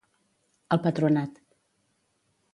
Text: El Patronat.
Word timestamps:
El 0.75 0.81
Patronat. 0.87 1.37